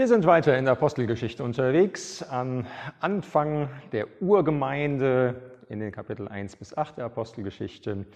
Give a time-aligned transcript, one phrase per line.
[0.00, 2.66] Wir sind weiter in der Apostelgeschichte unterwegs, am
[3.00, 8.06] Anfang der Urgemeinde in den Kapitel 1 bis 8 der Apostelgeschichte.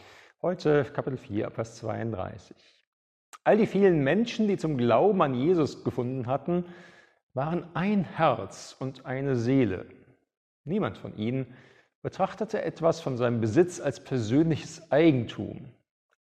[0.40, 2.56] Heute Kapitel 4, Vers 32.
[3.44, 6.64] All die vielen Menschen, die zum Glauben an Jesus gefunden hatten,
[7.34, 9.84] waren ein Herz und eine Seele.
[10.64, 11.54] Niemand von ihnen
[12.00, 15.68] betrachtete etwas von seinem Besitz als persönliches Eigentum.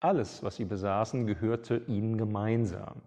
[0.01, 3.01] Alles, was sie besaßen, gehörte ihnen gemeinsam.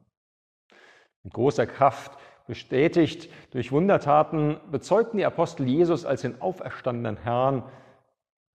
[1.23, 7.65] Mit großer Kraft bestätigt durch Wundertaten, bezeugten die Apostel Jesus als den auferstandenen Herrn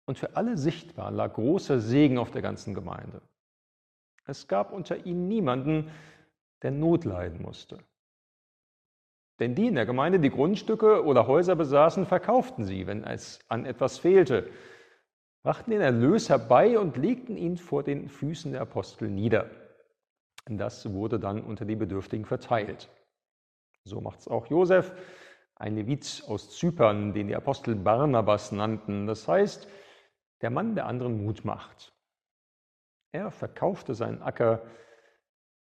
[0.05, 3.21] und für alle sichtbar lag großer Segen auf der ganzen Gemeinde.
[4.25, 5.91] Es gab unter ihnen niemanden,
[6.63, 7.79] der Not leiden musste.
[9.39, 13.65] Denn die in der Gemeinde, die Grundstücke oder Häuser besaßen, verkauften sie, wenn es an
[13.65, 14.49] etwas fehlte,
[15.43, 19.49] brachten den Erlös herbei und legten ihn vor den Füßen der Apostel nieder.
[20.45, 22.89] Das wurde dann unter die Bedürftigen verteilt.
[23.83, 24.93] So macht es auch Josef,
[25.55, 29.07] ein Levit aus Zypern, den die Apostel Barnabas nannten.
[29.07, 29.67] Das heißt,
[30.41, 31.93] der Mann, der anderen Mut macht.
[33.11, 34.65] Er verkaufte seinen Acker,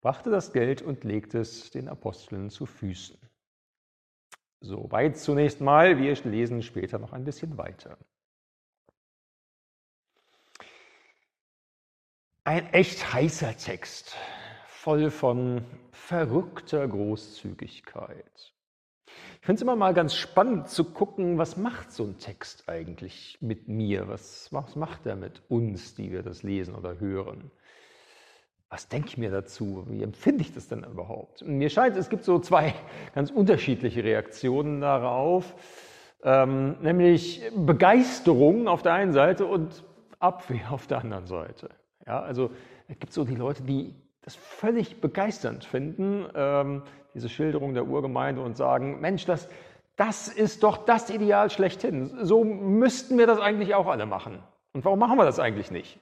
[0.02, 3.18] brachte das Geld und legte es den Aposteln zu Füßen.
[4.60, 5.98] Soweit zunächst mal.
[5.98, 7.98] Wir lesen später noch ein bisschen weiter.
[12.44, 14.16] Ein echt heißer Text
[14.88, 18.54] voll von verrückter Großzügigkeit.
[19.42, 23.38] Ich finde es immer mal ganz spannend zu gucken, was macht so ein Text eigentlich
[23.42, 24.08] mit mir?
[24.08, 27.52] Was, was macht er mit uns, die wir das lesen oder hören?
[28.70, 29.84] Was denke ich mir dazu?
[29.90, 31.42] Wie empfinde ich das denn überhaupt?
[31.42, 32.74] Und mir scheint, es gibt so zwei
[33.14, 35.54] ganz unterschiedliche Reaktionen darauf,
[36.24, 39.84] ähm, nämlich Begeisterung auf der einen Seite und
[40.20, 41.72] Abwehr auf der anderen Seite.
[42.06, 42.52] Ja, also
[42.88, 43.94] es gibt so die Leute, die
[44.28, 46.84] das völlig begeisternd finden, ähm,
[47.14, 49.48] diese Schilderung der Urgemeinde und sagen, Mensch, das,
[49.96, 52.12] das ist doch das Ideal schlechthin.
[52.26, 54.44] So müssten wir das eigentlich auch alle machen.
[54.74, 55.98] Und warum machen wir das eigentlich nicht?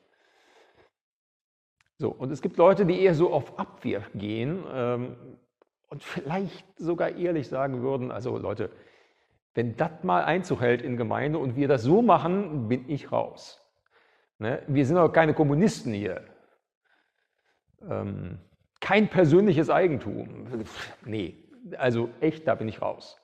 [1.99, 5.17] So, und es gibt Leute, die eher so auf Abwehr gehen ähm,
[5.89, 8.71] und vielleicht sogar ehrlich sagen würden, also Leute,
[9.53, 13.63] wenn das mal Einzug hält in Gemeinde und wir das so machen, bin ich raus.
[14.39, 14.63] Ne?
[14.65, 16.23] Wir sind doch keine Kommunisten hier.
[17.89, 18.39] Ähm,
[18.79, 20.47] kein persönliches Eigentum.
[21.05, 21.35] Nee,
[21.77, 23.19] also echt, da bin ich raus.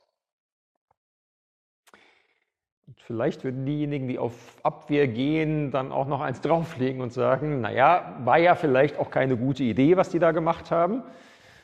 [2.88, 7.62] Und vielleicht würden diejenigen, die auf Abwehr gehen, dann auch noch eins drauflegen und sagen,
[7.62, 11.04] naja, war ja vielleicht auch keine gute Idee, was die da gemacht haben.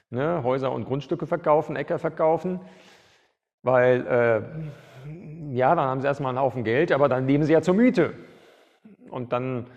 [0.09, 2.61] Ne, Häuser und Grundstücke verkaufen, Äcker verkaufen,
[3.61, 7.61] weil, äh, ja, dann haben sie erstmal einen Haufen Geld, aber dann leben sie ja
[7.61, 8.13] zur Miete.
[9.09, 9.67] Und dann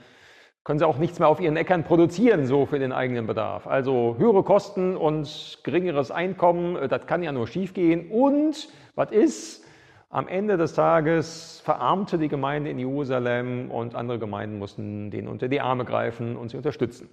[0.70, 3.66] können sie auch nichts mehr auf ihren Äckern produzieren, so für den eigenen Bedarf.
[3.66, 8.08] Also höhere Kosten und geringeres Einkommen, äh, das kann ja nur schiefgehen.
[8.08, 9.66] Und was ist?
[10.10, 15.48] Am Ende des Tages verarmte die Gemeinde in Jerusalem und andere Gemeinden mussten denen unter
[15.48, 17.08] die Arme greifen und sie unterstützen.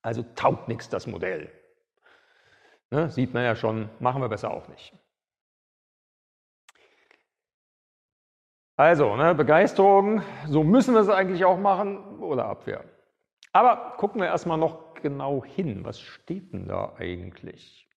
[0.00, 1.50] Also taugt nichts das Modell.
[2.90, 4.94] Ne, sieht man ja schon, machen wir besser auch nicht.
[8.78, 12.84] Also, ne, Begeisterung, so müssen wir es eigentlich auch machen oder Abwehr.
[13.52, 15.84] Aber gucken wir erstmal noch genau hin.
[15.84, 17.88] Was steht denn da eigentlich?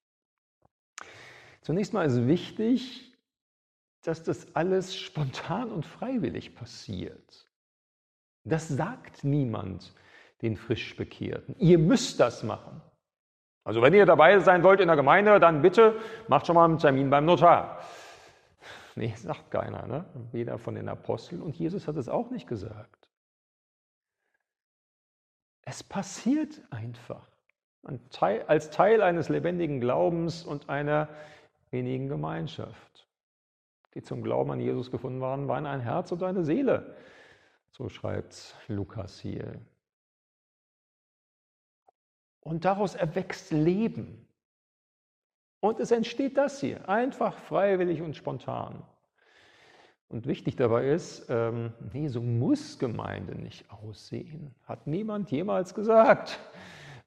[1.61, 3.13] Zunächst mal ist wichtig,
[4.03, 7.49] dass das alles spontan und freiwillig passiert.
[8.43, 9.93] Das sagt niemand
[10.41, 11.55] den frisch Bekehrten.
[11.59, 12.81] Ihr müsst das machen.
[13.63, 16.77] Also wenn ihr dabei sein wollt in der Gemeinde, dann bitte macht schon mal einen
[16.77, 17.81] Termin beim Notar.
[18.95, 20.05] Nee, sagt keiner, ne?
[20.31, 22.98] weder von den Aposteln und Jesus hat es auch nicht gesagt.
[25.69, 27.29] Es passiert einfach
[28.47, 31.09] als Teil eines lebendigen Glaubens und einer
[31.69, 33.07] wenigen Gemeinschaft.
[33.93, 36.97] Die zum Glauben an Jesus gefunden waren, waren ein Herz und eine Seele.
[37.69, 39.61] So schreibt Lukas hier.
[42.39, 44.27] Und daraus erwächst Leben.
[45.59, 48.81] Und es entsteht das hier, einfach freiwillig und spontan.
[50.09, 54.55] Und wichtig dabei ist, ähm, nee, so muss Gemeinde nicht aussehen.
[54.65, 56.39] Hat niemand jemals gesagt.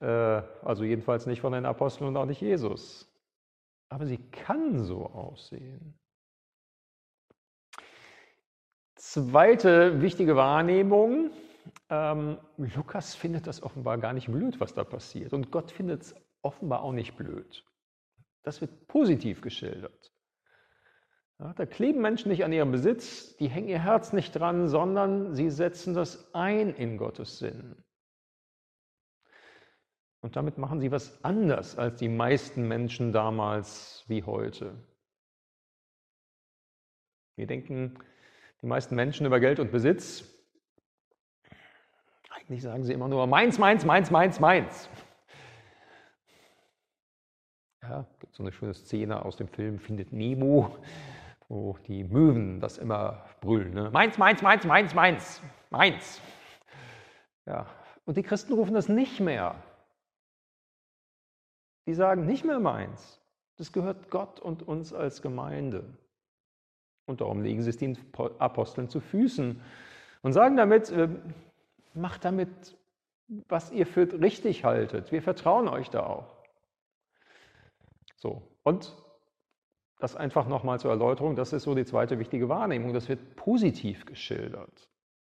[0.01, 3.09] Äh, also jedenfalls nicht von den Aposteln und auch nicht Jesus.
[3.89, 5.99] Aber sie kann so aussehen.
[8.95, 11.31] Zweite wichtige Wahrnehmung.
[11.91, 15.33] Ähm, Lukas findet das offenbar gar nicht blöd, was da passiert.
[15.33, 17.65] Und Gott findet es offenbar auch nicht blöd.
[18.45, 20.12] Das wird positiv geschildert.
[21.43, 25.35] Ja, da kleben Menschen nicht an ihrem Besitz, die hängen ihr Herz nicht dran, sondern
[25.35, 27.75] sie setzen das ein in Gottes Sinn.
[30.21, 34.77] Und damit machen sie was anders als die meisten Menschen damals wie heute.
[37.35, 37.99] Wir denken,
[38.61, 40.23] die meisten Menschen über Geld und Besitz.
[42.31, 44.89] Eigentlich sagen sie immer nur meins, meins, meins, meins, meins.
[47.83, 50.79] Ja, gibt so eine schöne Szene aus dem Film Findet Nemo,
[51.53, 53.75] wo die Möwen das immer brüllen.
[53.75, 53.91] Ne?
[53.91, 56.23] Meins, meins, meins, meins, meins, meins.
[57.45, 57.67] Ja,
[58.07, 59.63] und die Christen rufen das nicht mehr.
[61.87, 63.21] Die sagen nicht mehr meins.
[63.59, 65.85] Das gehört Gott und uns als Gemeinde.
[67.05, 67.99] Und darum legen sie es den
[68.39, 69.61] Aposteln zu Füßen
[70.23, 71.09] und sagen damit, äh,
[71.93, 72.79] macht damit,
[73.49, 75.13] was ihr für richtig haltet.
[75.13, 76.35] Wir vertrauen euch da auch.
[78.17, 78.97] So, und
[80.03, 84.05] das einfach nochmal zur Erläuterung, das ist so die zweite wichtige Wahrnehmung, das wird positiv
[84.05, 84.89] geschildert.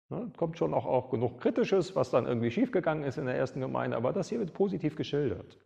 [0.09, 3.61] Ne, kommt schon auch, auch genug Kritisches, was dann irgendwie schiefgegangen ist in der ersten
[3.61, 5.57] Gemeinde, aber das hier wird positiv geschildert.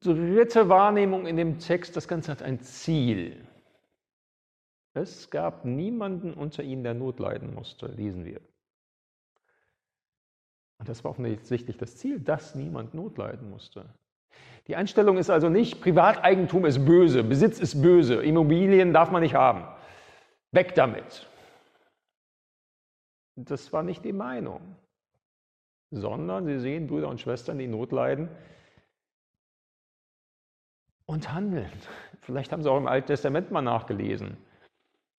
[0.00, 3.48] Dritte Wahrnehmung in dem Text, das Ganze hat ein Ziel.
[4.92, 8.42] Es gab niemanden unter ihnen, der Not leiden musste, lesen wir.
[10.78, 13.88] Und das war offensichtlich das Ziel, dass niemand Not leiden musste.
[14.68, 19.34] Die Einstellung ist also nicht, Privateigentum ist böse, Besitz ist böse, Immobilien darf man nicht
[19.34, 19.64] haben.
[20.52, 21.28] Weg damit.
[23.34, 24.60] Das war nicht die Meinung,
[25.90, 28.28] sondern sie sehen Brüder und Schwestern, die Not leiden
[31.06, 31.70] und handeln.
[32.20, 34.36] Vielleicht haben Sie auch im Alten Testament mal nachgelesen.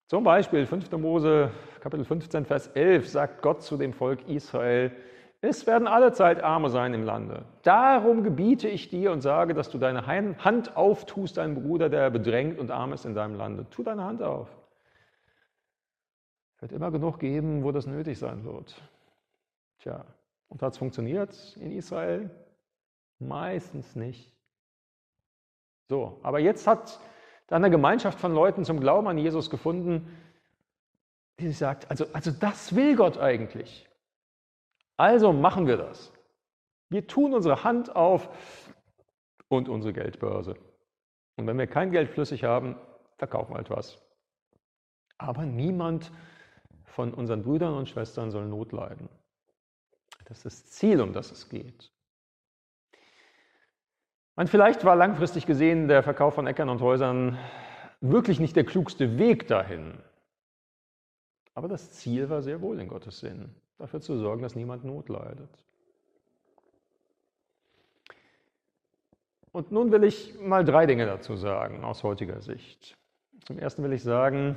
[0.08, 0.92] Zum Beispiel 5.
[0.94, 4.92] Mose Kapitel 15, Vers 11 sagt Gott zu dem Volk Israel,
[5.44, 7.44] es werden alle Zeit Arme sein im Lande.
[7.64, 12.60] Darum gebiete ich dir und sage, dass du deine Hand auftust, deinem Bruder, der bedrängt
[12.60, 13.66] und arm ist in deinem Lande.
[13.70, 14.48] Tu deine Hand auf.
[16.56, 18.82] Es wird immer genug geben, wo das nötig sein wird.
[19.80, 20.06] Tja,
[20.48, 22.30] und hat es funktioniert in Israel?
[23.20, 24.34] Meistens nicht.
[25.90, 27.02] So, aber jetzt hat
[27.48, 30.08] dann eine Gemeinschaft von Leuten zum Glauben an Jesus gefunden,
[31.38, 33.90] die sich sagt, also, also das will Gott eigentlich.
[34.98, 36.12] Also machen wir das.
[36.90, 38.30] Wir tun unsere Hand auf
[39.48, 40.56] und unsere Geldbörse.
[41.38, 42.76] Und wenn wir kein Geld flüssig haben,
[43.18, 44.00] verkaufen wir etwas.
[45.18, 46.12] Aber niemand
[46.86, 49.10] von unseren Brüdern und Schwestern soll Not leiden.
[50.26, 51.92] Das ist das Ziel, um das es geht.
[54.36, 57.38] Und vielleicht war langfristig gesehen der Verkauf von Äckern und Häusern
[58.02, 59.98] wirklich nicht der klugste Weg dahin.
[61.56, 65.10] Aber das Ziel war sehr wohl in Gottes Sinn dafür zu sorgen, dass niemand Not
[65.10, 65.50] leidet.
[69.52, 72.98] Und nun will ich mal drei Dinge dazu sagen aus heutiger Sicht.
[73.46, 74.56] Zum Ersten will ich sagen,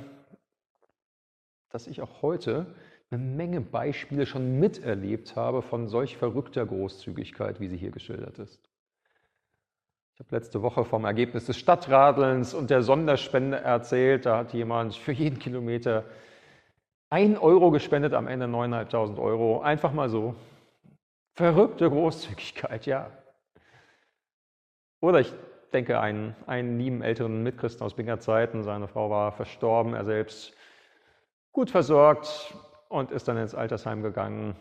[1.69, 2.73] dass ich auch heute
[3.11, 8.69] eine Menge Beispiele schon miterlebt habe von solch verrückter Großzügigkeit, wie sie hier geschildert ist.
[10.15, 14.25] Ich habe letzte Woche vom Ergebnis des Stadtradelns und der Sonderspende erzählt.
[14.25, 16.05] Da hat jemand für jeden Kilometer
[17.09, 19.61] ein Euro gespendet, am Ende 9.500 Euro.
[19.61, 20.35] Einfach mal so.
[21.35, 23.11] Verrückte Großzügigkeit, ja.
[24.99, 25.33] Oder ich
[25.71, 30.53] denke, einen, einen lieben älteren Mitchristen aus Binger Zeiten, seine Frau war verstorben, er selbst
[31.51, 32.55] gut versorgt
[32.89, 34.55] und ist dann ins Altersheim gegangen.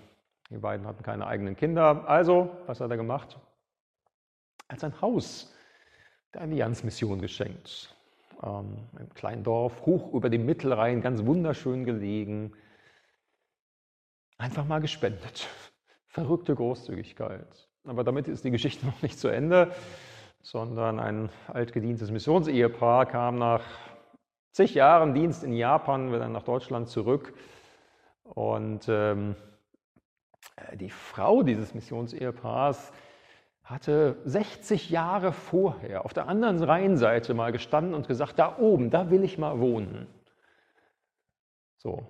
[0.51, 2.09] Die beiden hatten keine eigenen Kinder.
[2.09, 3.39] Also, was hat er gemacht?
[4.69, 5.55] Er hat sein Haus
[6.35, 7.96] der Allianzmission geschenkt
[8.43, 12.53] ähm, einem kleinen Dorf, hoch über dem Mittelrhein, ganz wunderschön gelegen.
[14.39, 15.49] Einfach mal gespendet.
[16.07, 17.69] Verrückte Großzügigkeit.
[17.85, 19.73] Aber damit ist die Geschichte noch nicht zu Ende,
[20.43, 23.65] sondern ein altgedientes Missionsehepaar kam nach
[24.53, 27.35] zig Jahren Dienst in Japan wieder nach Deutschland zurück.
[28.23, 29.37] Und ähm,
[30.75, 32.93] die Frau dieses Missionsehepaars
[33.67, 39.11] hatte 60 Jahre vorher auf der anderen Rheinseite mal gestanden und gesagt, da oben, da
[39.11, 40.07] will ich mal wohnen.
[41.77, 42.07] So.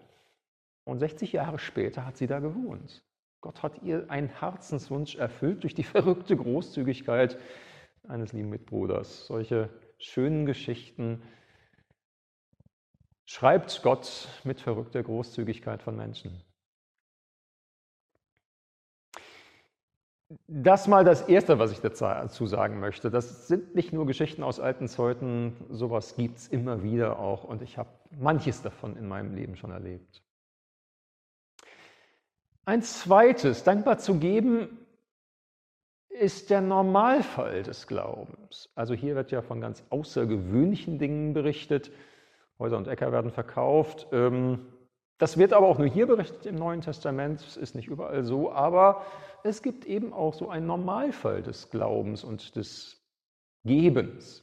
[0.85, 3.03] Und 60 Jahre später hat sie da gewohnt.
[3.41, 7.39] Gott hat ihr einen Herzenswunsch erfüllt durch die verrückte Großzügigkeit
[8.07, 9.27] eines lieben Mitbruders.
[9.27, 11.23] Solche schönen Geschichten
[13.25, 16.43] schreibt Gott mit verrückter Großzügigkeit von Menschen.
[20.49, 23.11] Das mal das Erste, was ich dazu sagen möchte.
[23.11, 27.63] Das sind nicht nur Geschichten aus alten Zeiten, sowas gibt es immer wieder auch und
[27.63, 30.23] ich habe manches davon in meinem Leben schon erlebt.
[32.65, 34.79] Ein zweites, dankbar zu geben,
[36.09, 38.71] ist der Normalfall des Glaubens.
[38.75, 41.93] Also hier wird ja von ganz außergewöhnlichen Dingen berichtet.
[42.59, 44.09] Häuser und Äcker werden verkauft.
[44.11, 44.67] Ähm,
[45.19, 48.53] Das wird aber auch nur hier berichtet im Neuen Testament, es ist nicht überall so,
[48.53, 49.05] aber
[49.45, 53.03] es gibt eben auch so einen Normalfall des Glaubens und des
[53.65, 54.43] Gebens.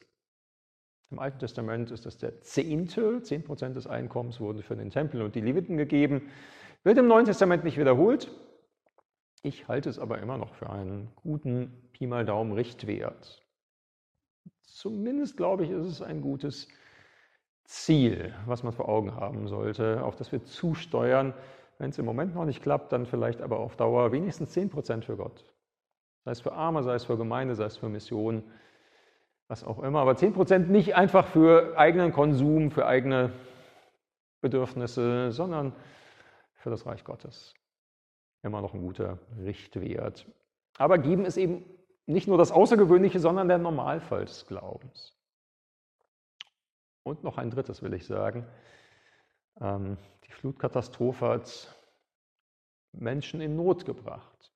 [1.12, 5.22] Im Alten Testament ist das der Zehnte, zehn Prozent des Einkommens wurden für den Tempel
[5.22, 6.32] und die Leviten gegeben.
[6.84, 8.32] Wird im Neuen Testament nicht wiederholt.
[9.44, 13.46] Ich halte es aber immer noch für einen guten Pi mal Daumen Richtwert.
[14.64, 16.68] Zumindest glaube ich, ist es ein gutes
[17.64, 21.34] Ziel, was man vor Augen haben sollte, auf das wir zusteuern.
[21.78, 25.06] Wenn es im Moment noch nicht klappt, dann vielleicht aber auf Dauer wenigstens 10 Prozent
[25.06, 25.46] für Gott.
[26.26, 28.44] Sei es für Arme, sei es für Gemeinde, sei es für Mission,
[29.48, 30.00] was auch immer.
[30.00, 33.32] Aber 10 Prozent nicht einfach für eigenen Konsum, für eigene
[34.42, 35.74] Bedürfnisse, sondern
[36.56, 37.54] für das Reich Gottes.
[38.44, 40.26] Immer noch ein guter Richtwert.
[40.78, 41.66] Aber geben ist eben
[42.06, 45.18] nicht nur das Außergewöhnliche, sondern der Normalfall des Glaubens.
[47.04, 48.48] Und noch ein drittes will ich sagen.
[49.60, 51.76] Ähm, die Flutkatastrophe hat
[52.94, 54.52] Menschen in Not gebracht.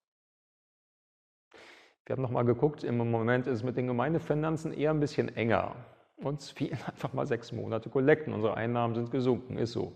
[2.06, 5.76] Wir haben nochmal geguckt, im Moment ist es mit den Gemeindefinanzen eher ein bisschen enger.
[6.16, 8.34] Uns fehlen einfach mal sechs Monate Kollekten.
[8.34, 9.94] Unsere Einnahmen sind gesunken, ist so.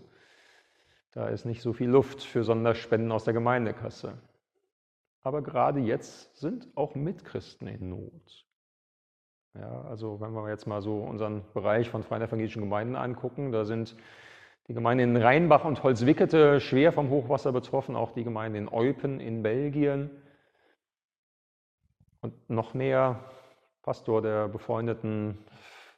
[1.12, 4.18] Da ist nicht so viel Luft für Sonderspenden aus der Gemeindekasse.
[5.22, 8.46] Aber gerade jetzt sind auch Mitchristen in Not.
[9.54, 13.64] Ja, also wenn wir jetzt mal so unseren Bereich von freien evangelischen Gemeinden angucken, da
[13.64, 13.96] sind
[14.68, 19.20] die Gemeinden in Rheinbach und Holzwickete schwer vom Hochwasser betroffen, auch die Gemeinde in Eupen
[19.20, 20.10] in Belgien.
[22.22, 23.24] Und noch mehr
[23.82, 25.38] Pastor der befreundeten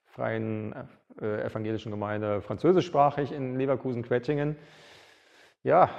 [0.07, 0.75] freien
[1.21, 4.57] äh, evangelischen Gemeinde französischsprachig in Leverkusen-Quettingen.
[5.63, 5.91] Ja,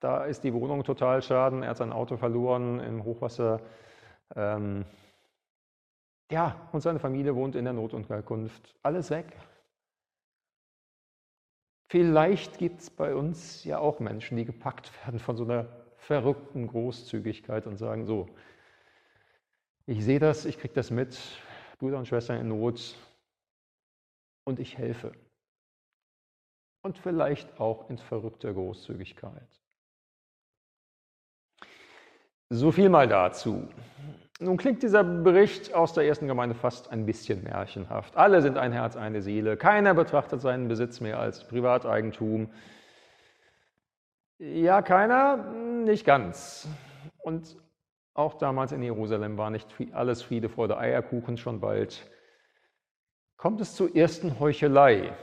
[0.00, 3.60] da ist die Wohnung total schaden, er hat sein Auto verloren im Hochwasser.
[4.34, 4.86] Ähm,
[6.30, 8.74] ja, und seine Familie wohnt in der Notunterkunft.
[8.82, 9.36] Alles weg.
[11.88, 15.68] Vielleicht gibt es bei uns ja auch Menschen, die gepackt werden von so einer
[15.98, 18.28] verrückten Großzügigkeit und sagen, so,
[19.86, 21.16] ich sehe das, ich kriege das mit,
[21.78, 22.96] Brüder und Schwestern in Not
[24.44, 25.12] und ich helfe.
[26.82, 29.48] Und vielleicht auch in verrückter Großzügigkeit.
[32.48, 33.68] So viel mal dazu.
[34.38, 38.16] Nun klingt dieser Bericht aus der ersten Gemeinde fast ein bisschen märchenhaft.
[38.16, 39.56] Alle sind ein Herz, eine Seele.
[39.56, 42.50] Keiner betrachtet seinen Besitz mehr als Privateigentum.
[44.38, 45.38] Ja, keiner,
[45.84, 46.68] nicht ganz.
[47.22, 47.56] Und
[48.12, 51.38] auch damals in Jerusalem war nicht alles Friede, Freude, Eierkuchen.
[51.38, 52.06] Schon bald
[53.38, 55.16] kommt es zur ersten Heuchelei.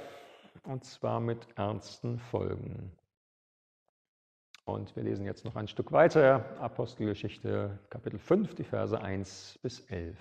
[0.64, 2.98] Und zwar mit ernsten Folgen.
[4.66, 9.82] Und wir lesen jetzt noch ein Stück weiter, Apostelgeschichte Kapitel 5, die Verse 1 bis
[9.90, 10.18] 11.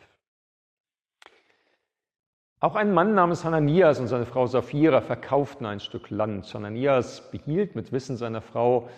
[2.59, 6.53] Auch ein Mann namens Hananias und seine Frau Sapphira verkauften ein Stück Land.
[6.53, 8.89] Hananias behielt mit Wissen seiner Frau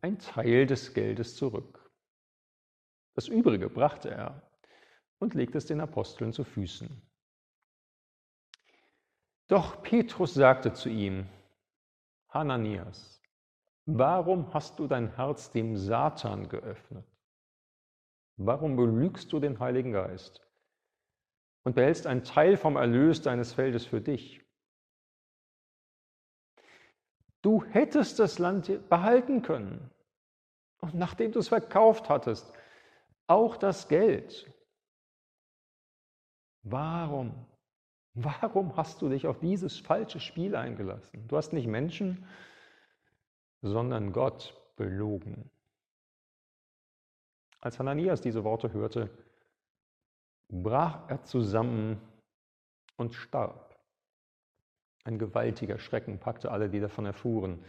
[0.00, 1.90] ein Teil des Geldes zurück.
[3.14, 4.42] Das Übrige brachte er
[5.18, 6.88] und legte es den Aposteln zu Füßen.
[9.48, 11.26] Doch Petrus sagte zu ihm,
[12.28, 13.19] Hananias,
[13.86, 17.04] Warum hast du dein Herz dem Satan geöffnet?
[18.36, 20.46] Warum belügst du den Heiligen Geist
[21.64, 24.40] und behältst einen Teil vom Erlös deines Feldes für dich?
[27.42, 29.90] Du hättest das Land behalten können
[30.80, 32.52] und nachdem du es verkauft hattest,
[33.26, 34.50] auch das Geld.
[36.62, 37.46] Warum?
[38.14, 41.28] Warum hast du dich auf dieses falsche Spiel eingelassen?
[41.28, 42.26] Du hast nicht Menschen
[43.62, 45.50] sondern Gott belogen.
[47.60, 49.10] Als Hananias diese Worte hörte,
[50.48, 52.00] brach er zusammen
[52.96, 53.78] und starb.
[55.04, 57.64] Ein gewaltiger Schrecken packte alle, die davon erfuhren.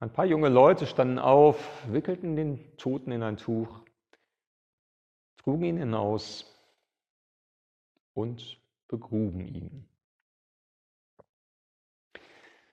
[0.00, 1.58] Ein paar junge Leute standen auf,
[1.90, 3.82] wickelten den Toten in ein Tuch,
[5.38, 6.44] trugen ihn hinaus
[8.14, 9.88] und begruben ihn.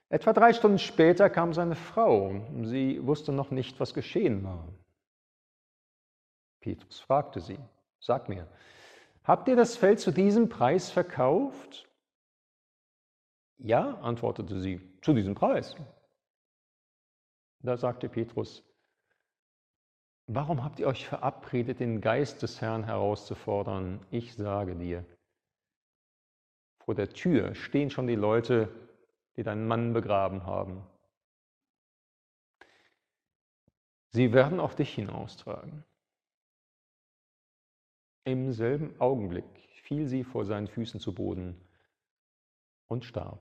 [0.08, 2.40] Etwa drei Stunden später kam seine Frau.
[2.62, 4.68] Sie wusste noch nicht, was geschehen war.
[6.60, 7.58] Petrus fragte sie,
[8.00, 8.46] sag mir,
[9.24, 11.88] habt ihr das Feld zu diesem Preis verkauft?
[13.58, 15.74] Ja, antwortete sie, zu diesem Preis.
[17.60, 18.62] Da sagte Petrus,
[20.26, 24.04] warum habt ihr euch verabredet, den Geist des Herrn herauszufordern?
[24.10, 25.04] Ich sage dir,
[26.84, 28.85] vor der Tür stehen schon die Leute,
[29.36, 30.82] die deinen Mann begraben haben.
[34.10, 35.84] Sie werden auf dich hinaustragen.
[38.24, 39.44] Im selben Augenblick
[39.82, 41.60] fiel sie vor seinen Füßen zu Boden
[42.88, 43.40] und starb.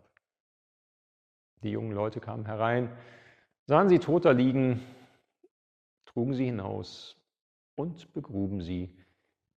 [1.63, 2.95] Die jungen Leute kamen herein,
[3.67, 4.79] Sahen sie Toter liegen,
[6.05, 7.19] trugen sie hinaus
[7.73, 8.95] und begruben sie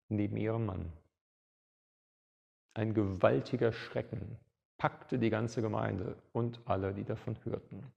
[0.09, 0.92] neben ihrem Mann.
[2.73, 4.38] Ein gewaltiger Schrecken
[4.78, 7.92] packte die ganze Gemeinde und alle, die davon hörten.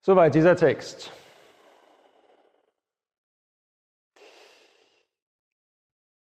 [0.00, 1.12] Soweit dieser Text.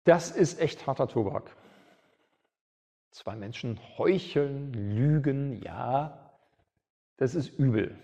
[0.05, 1.55] Das ist echt harter Tobak.
[3.11, 6.35] Zwei Menschen heucheln, lügen, ja,
[7.19, 7.97] das ist übel.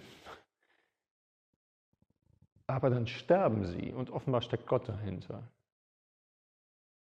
[2.67, 5.51] Aber dann sterben sie und offenbar steckt Gott dahinter.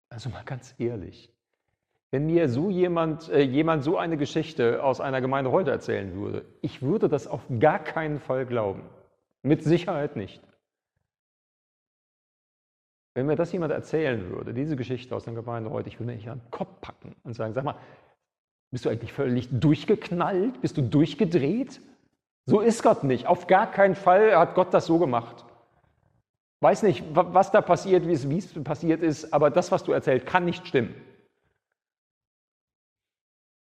[0.09, 1.36] Also mal ganz ehrlich,
[2.11, 6.45] wenn mir so jemand, äh, jemand so eine Geschichte aus einer Gemeinde heute erzählen würde,
[6.61, 8.83] ich würde das auf gar keinen Fall glauben.
[9.43, 10.41] Mit Sicherheit nicht.
[13.13, 16.29] Wenn mir das jemand erzählen würde, diese Geschichte aus einer Gemeinde heute, ich würde mich
[16.29, 17.75] an den Kopf packen und sagen, sag mal,
[18.71, 20.61] bist du eigentlich völlig durchgeknallt?
[20.61, 21.81] Bist du durchgedreht?
[22.45, 23.25] So ist Gott nicht.
[23.25, 25.45] Auf gar keinen Fall hat Gott das so gemacht.
[26.61, 30.45] Weiß nicht, was da passiert, wie es passiert ist, aber das, was du erzählst, kann
[30.45, 30.95] nicht stimmen.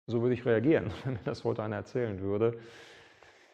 [0.09, 2.59] So würde ich reagieren, wenn mir das heute einer erzählen würde.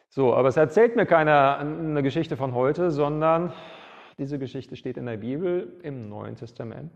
[0.09, 3.53] So, aber es erzählt mir keiner eine Geschichte von heute, sondern
[4.19, 6.93] diese Geschichte steht in der Bibel im Neuen Testament.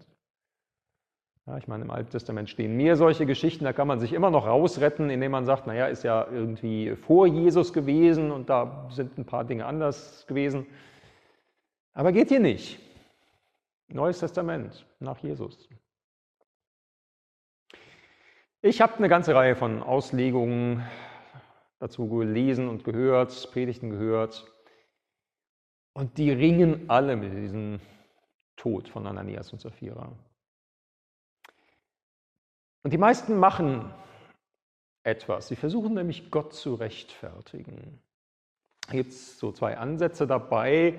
[1.47, 4.31] Ja, ich meine, im Alten Testament stehen mehr solche Geschichten, da kann man sich immer
[4.31, 9.19] noch rausretten, indem man sagt, naja, ist ja irgendwie vor Jesus gewesen und da sind
[9.19, 10.67] ein paar Dinge anders gewesen.
[11.95, 12.79] Aber geht hier nicht.
[13.89, 15.69] Neues Testament nach Jesus.
[18.61, 20.85] Ich habe eine ganze Reihe von Auslegungen
[21.79, 24.53] dazu gelesen und gehört, Predigten gehört.
[25.93, 27.79] Und die ringen alle mit diesem
[28.57, 30.11] Tod von Ananias und Sapphira.
[32.83, 33.95] Und die meisten machen
[35.05, 35.47] etwas.
[35.47, 38.03] Sie versuchen nämlich Gott zu rechtfertigen.
[38.89, 40.99] Da gibt es so zwei Ansätze dabei.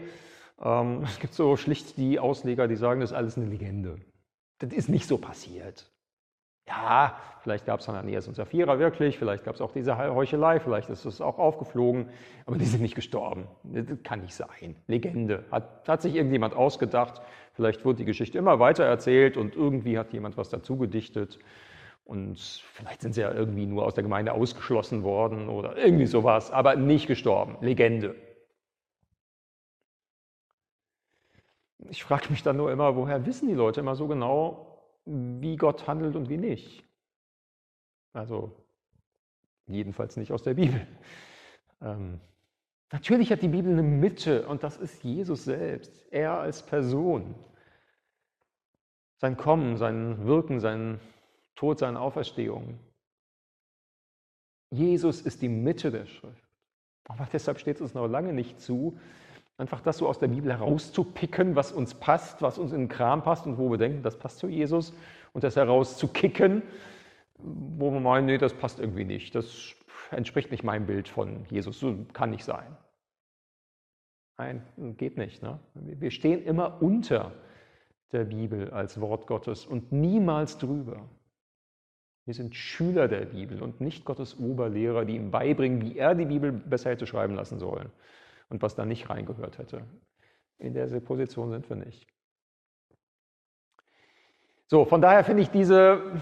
[0.61, 3.99] Ähm, es gibt so schlicht die Ausleger, die sagen, das ist alles eine Legende.
[4.59, 5.91] Das ist nicht so passiert.
[6.70, 10.90] Ja, vielleicht gab es Ananias und Sapphira wirklich, vielleicht gab es auch diese Heuchelei, vielleicht
[10.90, 12.10] ist es auch aufgeflogen,
[12.46, 13.48] aber die sind nicht gestorben.
[13.64, 14.75] Das kann nicht sein.
[14.86, 15.46] Legende.
[15.50, 17.22] Hat, hat sich irgendjemand ausgedacht,
[17.53, 21.40] vielleicht wurde die Geschichte immer weiter erzählt und irgendwie hat jemand was dazu gedichtet.
[22.05, 22.40] Und
[22.74, 26.75] vielleicht sind sie ja irgendwie nur aus der Gemeinde ausgeschlossen worden oder irgendwie sowas, aber
[26.75, 27.58] nicht gestorben.
[27.62, 28.16] Legende.
[31.90, 34.69] Ich frage mich dann nur immer, woher wissen die Leute immer so genau,
[35.09, 36.83] wie Gott handelt und wie nicht.
[38.13, 38.55] Also
[39.65, 40.85] jedenfalls nicht aus der Bibel.
[41.81, 42.19] Ähm,
[42.91, 47.35] natürlich hat die Bibel eine Mitte und das ist Jesus selbst, er als Person.
[49.17, 51.00] Sein Kommen, sein Wirken, sein
[51.55, 52.79] Tod, seine Auferstehung.
[54.72, 56.48] Jesus ist die Mitte der Schrift.
[57.05, 59.00] Aber deshalb steht es uns noch lange nicht zu,
[59.59, 63.24] Einfach das so aus der Bibel herauszupicken, was uns passt, was uns in den Kram
[63.24, 64.93] passt und wo wir denken, das passt zu Jesus
[65.33, 66.63] und das herauszukicken,
[67.37, 69.35] wo wir meinen, nee, das passt irgendwie nicht.
[69.35, 69.75] Das
[70.11, 71.77] entspricht nicht meinem Bild von Jesus.
[71.77, 72.77] So kann nicht sein.
[74.37, 74.63] Nein,
[74.95, 75.43] geht nicht.
[75.43, 75.59] Ne?
[75.74, 77.33] Wir stehen immer unter
[78.13, 81.01] der Bibel als Wort Gottes und niemals drüber.
[82.25, 86.25] Wir sind Schüler der Bibel und nicht Gottes Oberlehrer, die ihm beibringen, wie er die
[86.25, 87.91] Bibel besser hätte schreiben lassen sollen
[88.50, 89.83] und was da nicht reingehört hätte.
[90.57, 92.07] In der Position sind wir nicht.
[94.68, 96.22] So, von daher finde ich diese,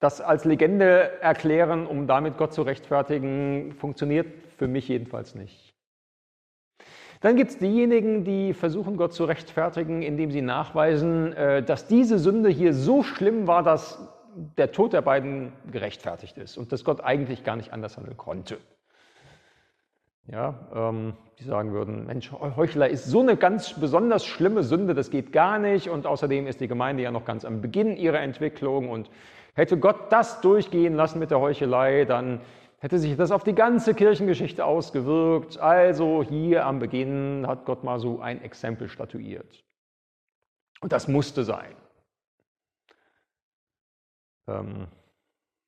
[0.00, 5.74] das als Legende erklären, um damit Gott zu rechtfertigen, funktioniert für mich jedenfalls nicht.
[7.20, 12.18] Dann gibt es diejenigen, die versuchen, Gott zu rechtfertigen, indem sie nachweisen, äh, dass diese
[12.18, 13.98] Sünde hier so schlimm war, dass
[14.56, 18.58] der Tod der beiden gerechtfertigt ist und dass Gott eigentlich gar nicht anders handeln konnte.
[20.26, 25.10] Ja, ähm, die sagen würden, Mensch, Heuchler ist so eine ganz besonders schlimme Sünde, das
[25.10, 25.88] geht gar nicht.
[25.88, 28.90] Und außerdem ist die Gemeinde ja noch ganz am Beginn ihrer Entwicklung.
[28.90, 29.10] Und
[29.54, 32.40] hätte Gott das durchgehen lassen mit der Heuchelei, dann
[32.78, 35.58] hätte sich das auf die ganze Kirchengeschichte ausgewirkt.
[35.58, 39.64] Also hier am Beginn hat Gott mal so ein Exempel statuiert.
[40.80, 41.74] Und das musste sein.
[44.48, 44.88] Ähm,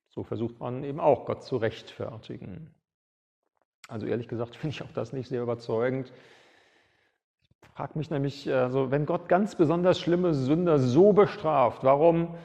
[0.09, 2.73] so versucht man eben auch Gott zu rechtfertigen.
[3.93, 6.11] Also ehrlich gesagt finde ich auch das nicht sehr überzeugend.
[7.61, 12.35] Ich frage mich nämlich, also wenn Gott ganz besonders schlimme Sünder so bestraft, warum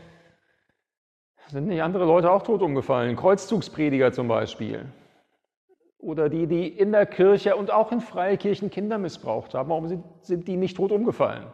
[1.48, 3.16] sind nicht andere Leute auch tot umgefallen?
[3.16, 4.84] Kreuzzugsprediger zum Beispiel.
[5.96, 10.46] Oder die, die in der Kirche und auch in Freikirchen Kinder missbraucht haben, warum sind,
[10.46, 11.46] die nicht tot umgefallen?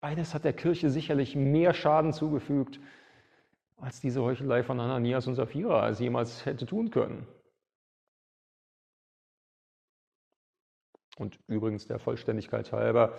[0.00, 2.80] Beides hat der Kirche sicherlich mehr Schaden zugefügt,
[3.78, 7.26] als diese Heuchelei von Ananias und Sapphira es jemals hätte tun können.
[11.18, 13.14] Und übrigens der Vollständigkeit halber,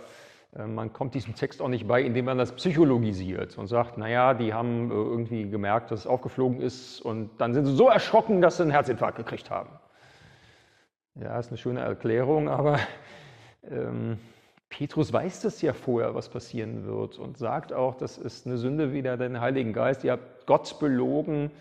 [0.56, 4.34] äh, man kommt diesem Text auch nicht bei, indem man das psychologisiert und sagt, naja,
[4.34, 8.42] die haben äh, irgendwie gemerkt, dass es aufgeflogen ist und dann sind sie so erschrocken,
[8.42, 9.70] dass sie einen Herzinfarkt gekriegt haben.
[11.16, 12.80] Ja, ist eine schöne Erklärung, aber
[13.64, 14.20] ähm,
[14.70, 18.92] Petrus weiß das ja vorher, was passieren wird und sagt auch, das ist eine Sünde
[18.92, 20.04] wider den Heiligen Geist.
[20.04, 21.52] Ihr habt Gott belogen.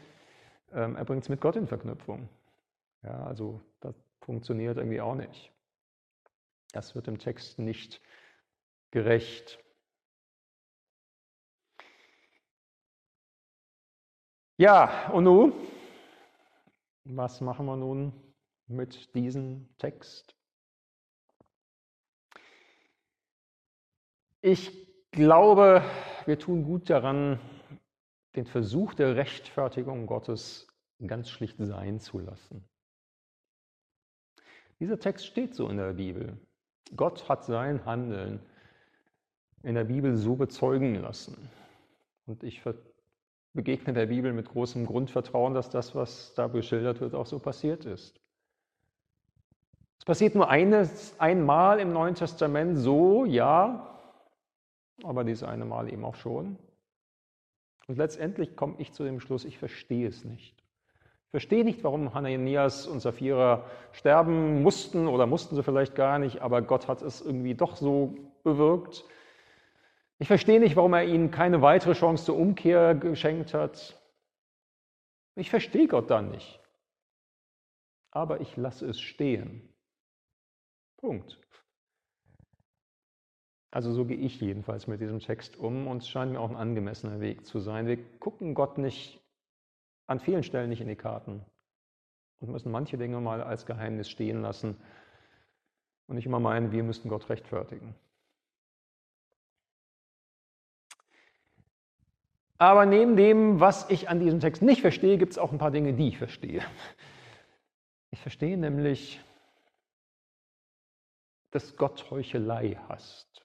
[0.74, 2.28] Ähm, er bringt es mit Gott in Verknüpfung.
[3.04, 5.53] Ja, also das funktioniert irgendwie auch nicht.
[6.74, 8.02] Das wird im Text nicht
[8.90, 9.62] gerecht.
[14.56, 15.52] Ja, und nun?
[17.04, 18.12] Was machen wir nun
[18.66, 20.34] mit diesem Text?
[24.40, 24.72] Ich
[25.12, 25.84] glaube,
[26.26, 27.38] wir tun gut daran,
[28.34, 30.66] den Versuch der Rechtfertigung Gottes
[31.06, 32.68] ganz schlicht sein zu lassen.
[34.80, 36.44] Dieser Text steht so in der Bibel.
[36.96, 38.40] Gott hat sein Handeln
[39.62, 41.48] in der Bibel so bezeugen lassen.
[42.26, 42.62] Und ich
[43.54, 47.84] begegne der Bibel mit großem Grundvertrauen, dass das, was da beschildert wird, auch so passiert
[47.84, 48.20] ist.
[49.98, 53.98] Es passiert nur eines, einmal im Neuen Testament so, ja,
[55.02, 56.58] aber dieses eine Mal eben auch schon.
[57.86, 60.63] Und letztendlich komme ich zu dem Schluss, ich verstehe es nicht.
[61.34, 66.62] Verstehe nicht, warum Hananias und Sapphira sterben mussten oder mussten sie vielleicht gar nicht, aber
[66.62, 69.04] Gott hat es irgendwie doch so bewirkt.
[70.20, 74.00] Ich verstehe nicht, warum er ihnen keine weitere Chance zur Umkehr geschenkt hat.
[75.34, 76.60] Ich verstehe Gott dann nicht.
[78.12, 79.68] Aber ich lasse es stehen.
[80.98, 81.40] Punkt.
[83.72, 86.54] Also so gehe ich jedenfalls mit diesem Text um und es scheint mir auch ein
[86.54, 87.88] angemessener Weg zu sein.
[87.88, 89.23] Wir gucken Gott nicht
[90.06, 91.44] an vielen Stellen nicht in die Karten
[92.40, 94.76] und müssen manche Dinge mal als Geheimnis stehen lassen
[96.06, 97.94] und nicht immer meinen, wir müssten Gott rechtfertigen.
[102.58, 105.70] Aber neben dem, was ich an diesem Text nicht verstehe, gibt es auch ein paar
[105.70, 106.64] Dinge, die ich verstehe.
[108.10, 109.20] Ich verstehe nämlich,
[111.50, 113.44] dass Gott Heuchelei hasst.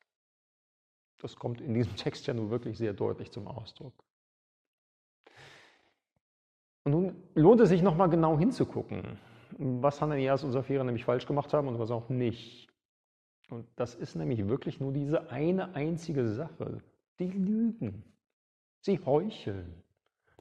[1.17, 3.93] Das kommt in diesem Text ja nun wirklich sehr deutlich zum Ausdruck.
[6.83, 9.19] Und nun lohnt es sich nochmal genau hinzugucken,
[9.57, 12.69] was Hananias und Sapphira nämlich falsch gemacht haben und was auch nicht.
[13.49, 16.81] Und das ist nämlich wirklich nur diese eine einzige Sache.
[17.19, 18.03] Die lügen.
[18.81, 19.83] Sie heucheln.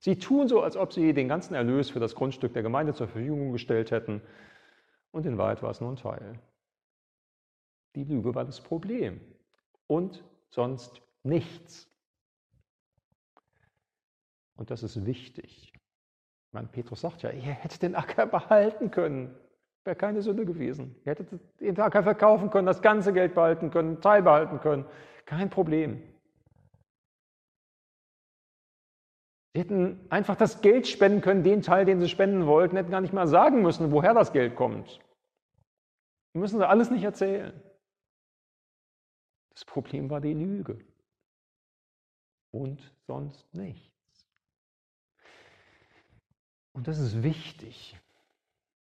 [0.00, 3.08] Sie tun so, als ob sie den ganzen Erlös für das Grundstück der Gemeinde zur
[3.08, 4.22] Verfügung gestellt hätten.
[5.10, 6.38] Und in Wahrheit war es nur ein Teil.
[7.96, 9.20] Die Lüge war das Problem.
[9.86, 11.90] Und sonst nichts.
[14.54, 15.72] Und das ist wichtig.
[16.52, 19.34] Mein Petrus sagt ja, ihr hättet den Acker behalten können.
[19.84, 20.96] Wäre keine Sünde gewesen.
[21.04, 21.28] Ihr hättet
[21.60, 24.84] den Acker verkaufen können, das ganze Geld behalten können, Teil behalten können.
[25.24, 26.02] Kein Problem.
[29.54, 33.00] Sie hätten einfach das Geld spenden können, den Teil, den sie spenden wollten, hätten gar
[33.00, 35.00] nicht mal sagen müssen, woher das Geld kommt.
[36.32, 37.60] Wir müssen sie alles nicht erzählen.
[39.50, 40.78] Das Problem war die Lüge.
[42.52, 43.97] Und sonst nichts.
[46.78, 47.98] Und das ist wichtig.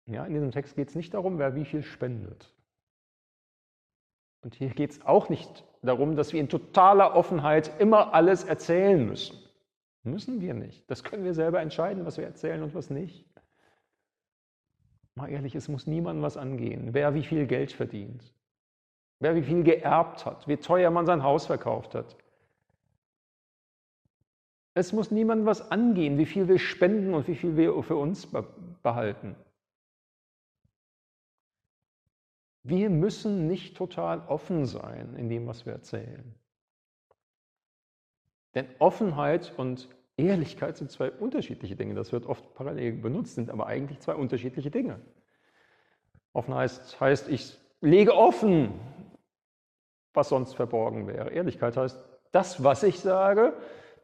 [0.06, 2.54] Ja, in diesem Text geht es nicht darum, wer wie viel spendet.
[4.42, 9.04] Und hier geht es auch nicht darum, dass wir in totaler Offenheit immer alles erzählen
[9.04, 9.36] müssen.
[10.04, 10.88] Müssen wir nicht.
[10.92, 13.26] Das können wir selber entscheiden, was wir erzählen und was nicht.
[15.16, 18.32] Mal ehrlich, es muss niemandem was angehen, wer wie viel Geld verdient.
[19.18, 22.16] Wer wie viel geerbt hat, wie teuer man sein Haus verkauft hat.
[24.78, 28.28] Es muss niemandem was angehen, wie viel wir spenden und wie viel wir für uns
[28.84, 29.36] behalten.
[32.62, 36.36] Wir müssen nicht total offen sein in dem, was wir erzählen.
[38.54, 41.96] Denn Offenheit und Ehrlichkeit sind zwei unterschiedliche Dinge.
[41.96, 45.02] Das wird oft parallel benutzt, sind aber eigentlich zwei unterschiedliche Dinge.
[46.34, 48.80] Offenheit heißt, ich lege offen,
[50.14, 51.32] was sonst verborgen wäre.
[51.32, 52.00] Ehrlichkeit heißt,
[52.32, 53.58] das, was ich sage,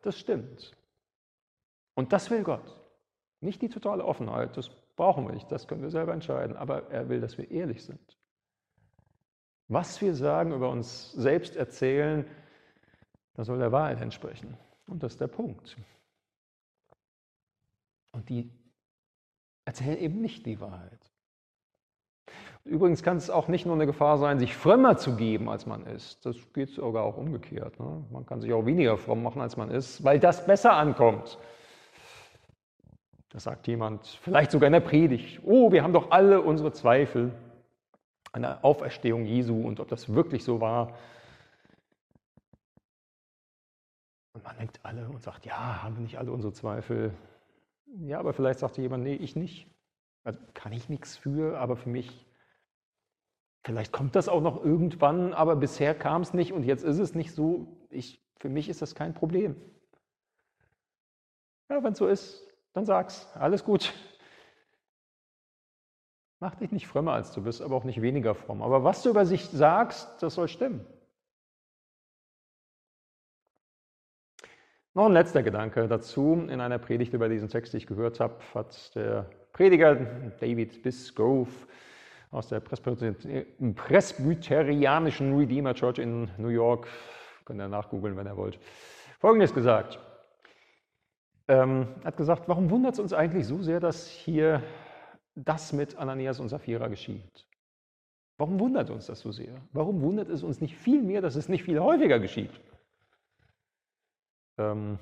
[0.06, 0.72] das stimmt.
[1.96, 2.80] Und das will Gott.
[3.42, 7.10] Nicht die totale Offenheit, das brauchen wir nicht, das können wir selber entscheiden, aber er
[7.10, 8.18] will, dass wir ehrlich sind.
[9.68, 12.30] Was wir sagen, über uns selbst erzählen,
[13.34, 14.58] das soll der Wahrheit entsprechen.
[14.88, 15.76] Und das ist der Punkt.
[18.12, 18.52] Und die
[19.66, 21.13] erzählen eben nicht die Wahrheit.
[22.66, 25.86] Übrigens kann es auch nicht nur eine Gefahr sein, sich frömmer zu geben, als man
[25.86, 26.26] ist.
[26.26, 27.80] Das geht sogar auch umgekehrt.
[27.80, 28.06] Ne?
[28.12, 31.38] Man kann sich auch weniger fromm machen, als man ist, weil das besser ankommt.
[33.30, 35.42] Das sagt jemand, vielleicht sogar in der Predigt.
[35.44, 37.34] Oh, wir haben doch alle unsere Zweifel.
[38.32, 40.98] einer Auferstehung Jesu und ob das wirklich so war.
[44.34, 47.14] Und man denkt alle und sagt, ja, haben wir nicht alle unsere Zweifel?
[48.00, 49.68] Ja, aber vielleicht sagt jemand, nee, ich nicht.
[50.24, 52.26] Also kann ich nichts für, aber für mich,
[53.64, 57.16] vielleicht kommt das auch noch irgendwann, aber bisher kam es nicht und jetzt ist es
[57.16, 57.68] nicht so.
[57.90, 59.56] Ich, für mich ist das kein Problem.
[61.70, 63.28] Ja, wenn es so ist, dann sag's.
[63.36, 63.94] Alles gut.
[66.40, 68.62] Mach dich nicht frömmer, als du bist, aber auch nicht weniger fromm.
[68.62, 70.86] Aber was du über sich sagst, das soll stimmen.
[74.94, 76.34] Noch ein letzter Gedanke dazu.
[76.34, 79.96] In einer Predigt über diesen Text, die ich gehört habe, hat der Prediger
[80.40, 81.50] David Bisgrove
[82.34, 86.88] aus der Presbyterianischen Redeemer Church in New York,
[87.46, 88.58] könnt ihr nachgoogeln, wenn ihr wollt,
[89.20, 90.00] Folgendes gesagt.
[91.48, 94.64] Ähm, hat gesagt, warum wundert es uns eigentlich so sehr, dass hier
[95.36, 97.46] das mit Ananias und Sapphira geschieht?
[98.38, 99.62] Warum wundert uns das so sehr?
[99.72, 102.50] Warum wundert es uns nicht viel mehr, dass es nicht viel häufiger geschieht?
[104.58, 104.98] Ähm,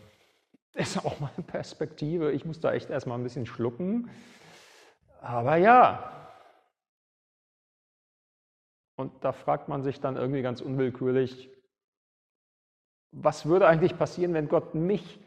[0.73, 2.31] ist auch mal eine Perspektive.
[2.31, 4.09] Ich muss da echt erstmal ein bisschen schlucken.
[5.21, 6.17] Aber ja.
[9.01, 11.49] Und da fragt man sich dann irgendwie ganz unwillkürlich,
[13.11, 15.19] was würde eigentlich passieren, wenn Gott mich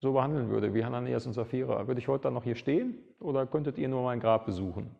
[0.00, 1.86] so behandeln würde wie Hananias und Sapphira?
[1.86, 4.94] Würde ich heute dann noch hier stehen oder könntet ihr nur mein Grab besuchen?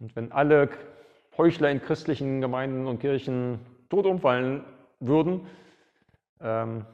[0.00, 0.68] Und wenn alle
[1.38, 4.64] Heuchler in christlichen Gemeinden und Kirchen tot umfallen
[5.00, 5.46] würden,
[6.40, 6.84] ähm,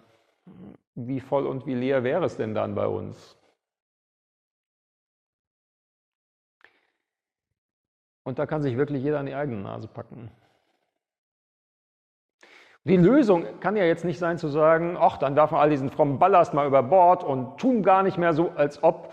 [0.94, 3.39] wie voll und wie leer wäre es denn dann bei uns?
[8.24, 10.30] Und da kann sich wirklich jeder an die eigene Nase packen.
[12.85, 15.90] Die Lösung kann ja jetzt nicht sein zu sagen, ach, dann darf man all diesen
[15.90, 19.12] frommen Ballast mal über Bord und tun gar nicht mehr so, als ob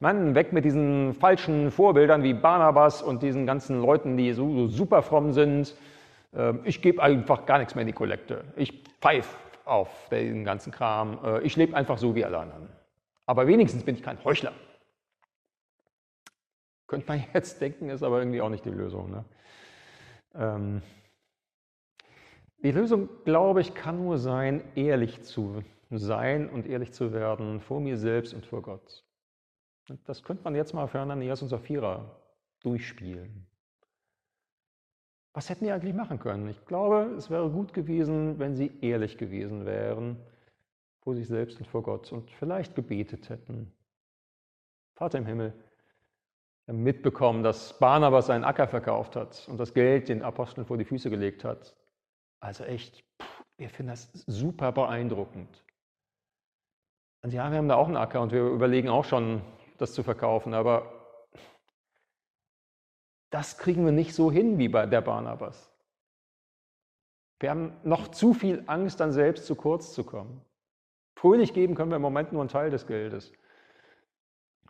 [0.00, 4.66] man weg mit diesen falschen Vorbildern wie Barnabas und diesen ganzen Leuten, die so, so
[4.66, 5.76] super fromm sind.
[6.34, 8.44] Ähm, ich gebe einfach gar nichts mehr in die Kollekte.
[8.56, 11.18] Ich pfeife auf den ganzen Kram.
[11.24, 12.68] Äh, ich lebe einfach so wie alle anderen.
[13.26, 14.52] Aber wenigstens bin ich kein Heuchler.
[16.94, 19.10] Könnte man jetzt denken, ist aber irgendwie auch nicht die Lösung.
[19.10, 19.24] Ne?
[20.34, 20.82] Ähm,
[22.62, 27.80] die Lösung, glaube ich, kann nur sein, ehrlich zu sein und ehrlich zu werden vor
[27.80, 29.04] mir selbst und vor Gott.
[30.06, 32.16] Das könnte man jetzt mal für Ananias und Sapphira
[32.60, 33.44] durchspielen.
[35.32, 36.48] Was hätten die eigentlich machen können?
[36.48, 40.16] Ich glaube, es wäre gut gewesen, wenn sie ehrlich gewesen wären
[41.00, 43.72] vor sich selbst und vor Gott und vielleicht gebetet hätten.
[44.94, 45.52] Vater im Himmel,
[46.66, 51.10] mitbekommen, dass Barnabas seinen Acker verkauft hat und das Geld den Aposteln vor die Füße
[51.10, 51.76] gelegt hat.
[52.40, 53.04] Also echt,
[53.58, 55.64] wir finden das super beeindruckend.
[57.22, 59.42] Und ja, wir haben da auch einen Acker und wir überlegen auch schon,
[59.78, 61.04] das zu verkaufen, aber
[63.30, 65.72] das kriegen wir nicht so hin wie bei der Barnabas.
[67.40, 70.40] Wir haben noch zu viel Angst, dann selbst zu kurz zu kommen.
[71.18, 73.32] Fröhlich geben können wir im Moment nur einen Teil des Geldes.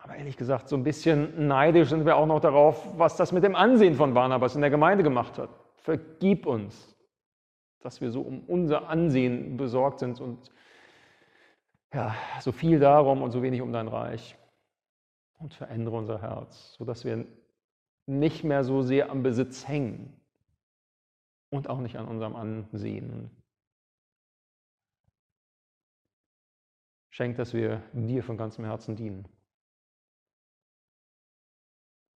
[0.05, 3.43] Aber ehrlich gesagt, so ein bisschen neidisch sind wir auch noch darauf, was das mit
[3.43, 5.49] dem Ansehen von Barnabas in der Gemeinde gemacht hat.
[5.75, 6.95] Vergib uns
[7.85, 10.51] dass wir so um unser Ansehen besorgt sind und
[11.93, 14.35] ja, so viel darum und so wenig um dein Reich.
[15.37, 17.27] Und verändere unser Herz, sodass wir
[18.07, 20.19] nicht mehr so sehr am Besitz hängen
[21.51, 23.29] und auch nicht an unserem Ansehen.
[27.11, 29.27] Schenk, dass wir dir von ganzem Herzen dienen.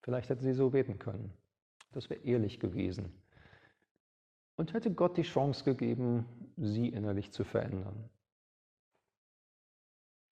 [0.06, 1.34] Vielleicht hätte sie so beten können.
[1.92, 3.12] Das wäre ehrlich gewesen
[4.56, 6.26] und hätte Gott die Chance gegeben,
[6.58, 8.08] sie innerlich zu verändern.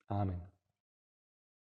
[0.09, 0.52] Amen.